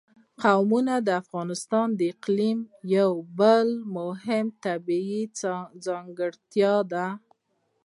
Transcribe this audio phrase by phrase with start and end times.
[0.43, 2.59] قومونه د افغانستان د اقلیم
[2.95, 5.21] یوه بله مهمه طبیعي
[5.85, 7.07] ځانګړتیا ده.